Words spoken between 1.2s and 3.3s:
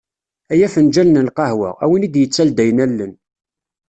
lqahwa, a win i d-yettaldayen allen.